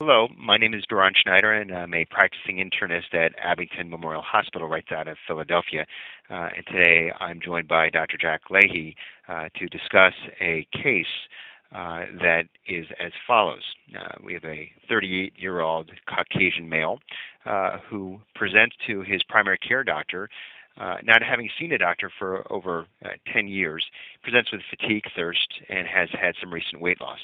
[0.00, 4.68] Hello, my name is Doron Schneider, and I'm a practicing internist at Abington Memorial Hospital
[4.68, 5.86] right out of Philadelphia.
[6.30, 8.16] Uh, and today I'm joined by Dr.
[8.16, 8.94] Jack Leahy
[9.28, 11.04] uh, to discuss a case
[11.74, 13.64] uh, that is as follows.
[13.92, 17.00] Uh, we have a 38 year old Caucasian male
[17.44, 20.30] uh, who presents to his primary care doctor.
[20.80, 22.86] Uh, not having seen a doctor for over
[23.32, 23.84] 10 years,
[24.22, 27.18] presents with fatigue, thirst, and has had some recent weight loss.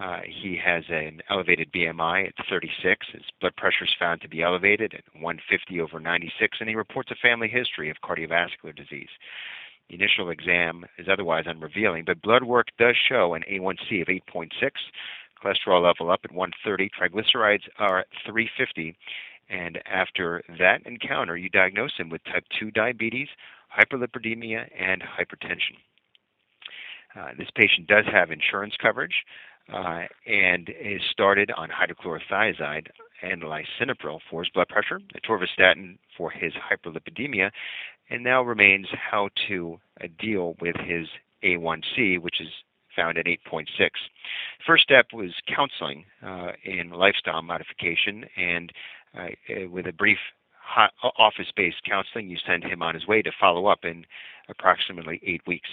[0.00, 3.06] Uh, he has an elevated BMI at 36.
[3.12, 7.10] His blood pressure is found to be elevated at 150 over 96, and he reports
[7.10, 9.10] a family history of cardiovascular disease.
[9.90, 14.48] The initial exam is otherwise unrevealing, but blood work does show an A1C of 8.6,
[15.44, 18.96] cholesterol level up at 130, triglycerides are at 350,
[19.50, 23.28] and after that encounter, you diagnose him with type 2 diabetes,
[23.78, 25.76] hyperlipidemia, and hypertension.
[27.14, 29.24] Uh, this patient does have insurance coverage
[29.72, 32.88] uh, and is started on hydrochlorothiazide
[33.22, 37.50] and lisinopril for his blood pressure, atorvastatin for his hyperlipidemia,
[38.08, 41.06] and now remains how to uh, deal with his
[41.44, 42.48] A1C, which is
[42.96, 43.66] found at 8.6.
[44.66, 48.72] First step was counseling uh, in lifestyle modification, and
[49.16, 49.26] uh,
[49.70, 50.18] with a brief
[51.18, 54.04] office-based counseling, you send him on his way to follow up in
[54.48, 55.68] approximately eight weeks.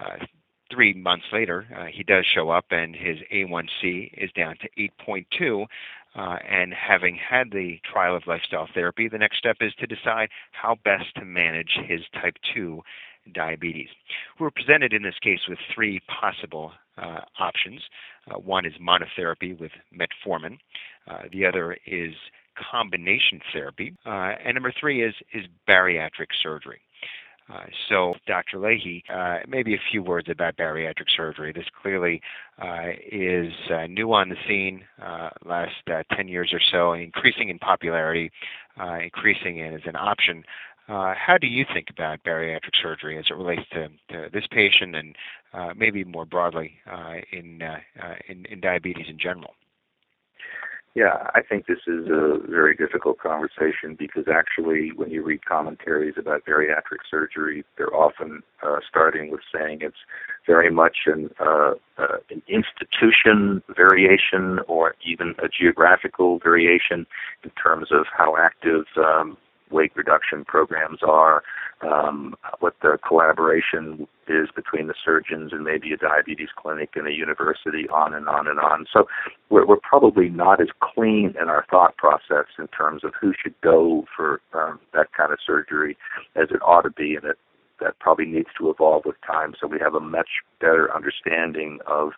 [0.00, 0.24] Uh,
[0.72, 5.66] three months later, uh, he does show up, and his A1C is down to 8.2.
[6.16, 10.28] Uh, and having had the trial of lifestyle therapy, the next step is to decide
[10.52, 12.80] how best to manage his type 2
[13.32, 13.88] diabetes.
[14.38, 17.80] We're presented in this case with three possible uh, options.
[18.30, 20.58] Uh, one is monotherapy with metformin.
[21.08, 22.14] Uh, the other is
[22.70, 23.96] combination therapy.
[24.06, 26.80] Uh, and number three is, is bariatric surgery.
[27.52, 28.58] Uh, so, Dr.
[28.58, 31.52] Leahy, uh, maybe a few words about bariatric surgery.
[31.52, 32.22] This clearly
[32.60, 37.50] uh, is uh, new on the scene uh, last uh, 10 years or so, increasing
[37.50, 38.30] in popularity,
[39.02, 40.42] increasing in as an option.
[40.86, 45.14] how do you think about bariatric surgery as it relates to, to this patient and
[45.76, 46.78] maybe more broadly
[47.30, 47.62] in,
[48.28, 49.54] in, in diabetes in general?
[50.94, 56.14] Yeah, I think this is a very difficult conversation because actually, when you read commentaries
[56.16, 59.96] about bariatric surgery, they're often uh, starting with saying it's
[60.46, 67.06] very much an, uh, uh, an institution variation or even a geographical variation
[67.42, 69.36] in terms of how active um,
[69.72, 71.42] weight reduction programs are,
[71.82, 77.12] um, what the collaboration is between the surgeons and maybe a diabetes clinic and a
[77.12, 78.86] university, on and on and on.
[78.92, 79.06] So
[79.50, 83.54] we're, we're probably not as clean in our thought process in terms of who should
[83.60, 85.96] go for um, that kind of surgery
[86.36, 87.38] as it ought to be, and it
[87.80, 90.28] that probably needs to evolve with time so we have a much
[90.60, 92.10] better understanding of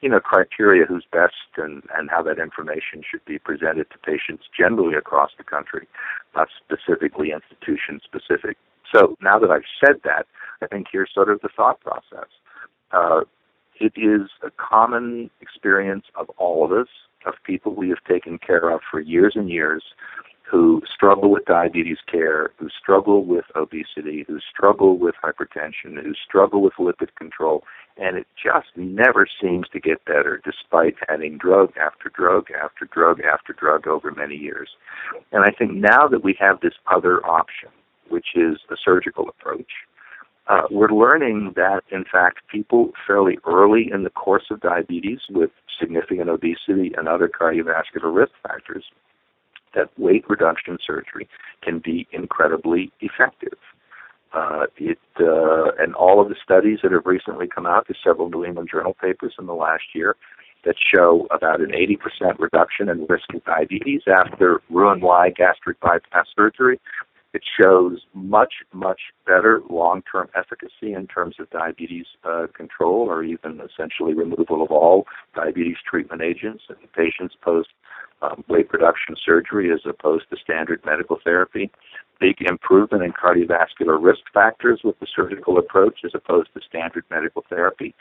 [0.00, 4.44] you know criteria who's best and and how that information should be presented to patients
[4.56, 5.86] generally across the country
[6.34, 8.56] not specifically institution specific
[8.94, 10.26] so now that I've said that
[10.62, 12.28] I think here's sort of the thought process
[12.92, 13.22] uh,
[13.80, 16.88] it is a common experience of all of us
[17.26, 19.82] of people we have taken care of for years and years
[20.52, 26.60] who struggle with diabetes care, who struggle with obesity, who struggle with hypertension, who struggle
[26.60, 27.64] with lipid control,
[27.96, 33.20] and it just never seems to get better despite adding drug after drug after drug
[33.22, 34.68] after drug over many years.
[35.32, 37.70] And I think now that we have this other option,
[38.12, 39.70] which is the surgical approach,
[40.48, 45.50] uh, we're learning that, in fact, people fairly early in the course of diabetes with
[45.80, 48.84] significant obesity and other cardiovascular risk factors
[49.74, 51.28] that weight reduction surgery
[51.62, 53.58] can be incredibly effective.
[54.34, 58.28] Uh, it uh, and all of the studies that have recently come out, there's several
[58.30, 60.16] New England Journal papers in the last year
[60.64, 66.80] that show about an 80% reduction in risk of diabetes after Roux-en-Y gastric bypass surgery.
[67.34, 73.60] It shows much, much better long-term efficacy in terms of diabetes uh, control or even
[73.60, 77.68] essentially removal of all diabetes treatment agents in patients post
[78.22, 81.70] um, weight reduction surgery as opposed to standard medical therapy.
[82.20, 87.44] Big improvement in cardiovascular risk factors with the surgical approach as opposed to standard medical
[87.48, 87.94] therapy.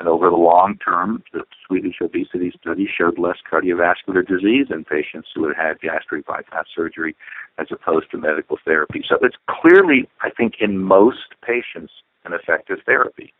[0.00, 5.28] And over the long term, the Swedish obesity study showed less cardiovascular disease in patients
[5.34, 7.14] who had had gastric bypass surgery
[7.58, 9.04] as opposed to medical therapy.
[9.08, 11.92] So it's clearly, I think, in most patients,
[12.24, 13.32] an effective therapy.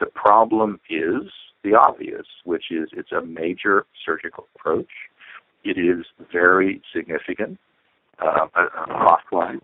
[0.00, 1.30] The problem is
[1.62, 4.88] the obvious, which is it's a major surgical approach
[5.64, 7.58] it is very significant
[8.18, 8.46] uh,
[8.86, 9.58] cost-wise.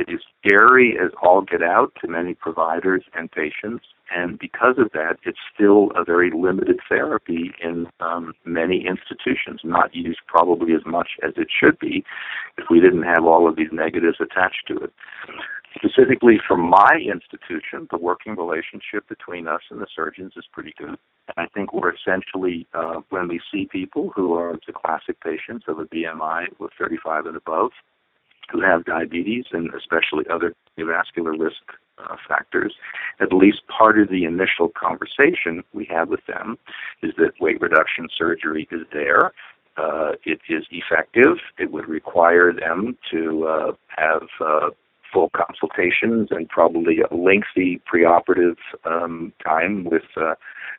[0.00, 4.90] It is scary as all get out to many providers and patients, and because of
[4.94, 10.80] that, it's still a very limited therapy in um, many institutions, not used probably as
[10.86, 12.02] much as it should be
[12.56, 14.92] if we didn't have all of these negatives attached to it.
[15.74, 20.96] Specifically for my institution, the working relationship between us and the surgeons is pretty good.
[21.28, 25.66] And I think we're essentially, uh, when we see people who are the classic patients
[25.68, 27.72] of a BMI with 35 and above,
[28.50, 31.62] who have diabetes and especially other cardiovascular risk
[31.98, 32.74] uh, factors,
[33.20, 36.58] at least part of the initial conversation we have with them
[37.02, 39.32] is that weight reduction surgery is there.
[39.76, 41.38] Uh, it is effective.
[41.58, 44.70] It would require them to uh, have uh,
[45.12, 50.34] full consultations and probably a lengthy preoperative um, time with uh,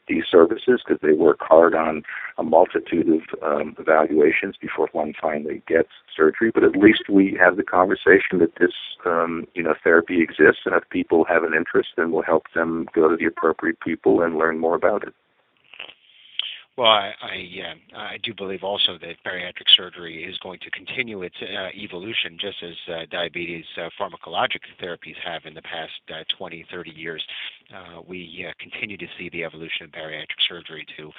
[0.08, 2.04] these services because they work hard on
[2.38, 6.52] a multitude of um, evaluations before one finally gets surgery.
[6.54, 8.74] But at least we have the conversation that this,
[9.06, 12.88] um, you know, therapy exists, and if people have an interest, then we'll help them
[12.94, 15.14] go to the appropriate people and learn more about it.
[16.78, 17.48] Well, I I,
[17.96, 22.38] uh, I do believe also that bariatric surgery is going to continue its uh, evolution,
[22.40, 27.24] just as uh, diabetes uh, pharmacologic therapies have in the past uh, 20, 30 years.
[27.76, 31.12] Uh, we continue to see the evolution of bariatric surgery to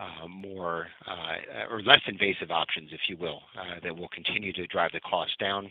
[0.00, 4.66] uh, more uh, or less invasive options, if you will, uh, that will continue to
[4.66, 5.70] drive the cost down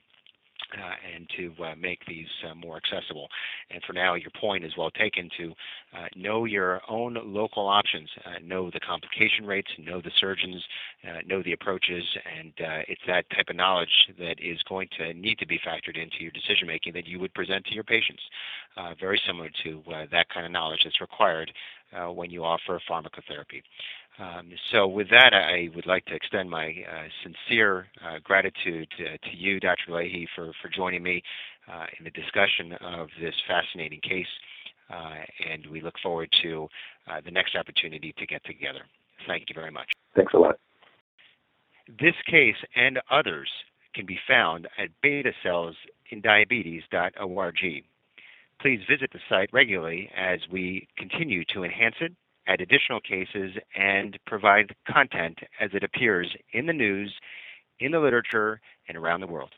[1.15, 3.27] and to uh, make these uh, more accessible.
[3.69, 5.53] And for now, your point is well taken to
[5.97, 10.63] uh, know your own local options, uh, know the complication rates, know the surgeons,
[11.07, 12.03] uh, know the approaches,
[12.39, 12.53] and
[12.87, 13.89] it's that type of knowledge
[14.19, 17.33] that is going to need to be factored into your decision making that you would
[17.33, 18.21] present to your patients.
[18.99, 19.81] very similar to
[20.11, 21.51] that kind of knowledge that's required
[22.13, 23.61] when you offer pharmacotherapy.
[24.17, 29.17] Um, so, with that, I would like to extend my uh, sincere uh, gratitude to,
[29.17, 29.91] to, you, Dr.
[29.91, 31.21] Leahy, for, for joining me
[31.71, 34.27] uh, in the discussion of this fascinating case.
[34.89, 35.17] Uh,
[35.51, 36.69] and we look forward to
[37.07, 38.85] uh, the next opportunity to get together.
[39.27, 39.91] Thank you very much.
[40.15, 40.57] Thanks a lot.
[41.99, 43.49] This case and others
[43.93, 47.83] can be found at betacellsindiabetes.org.
[48.61, 52.13] Please visit the site regularly as we continue to enhance it
[52.47, 57.13] add additional cases, and provide content as it appears in the news,
[57.79, 59.51] in the literature, and around the world.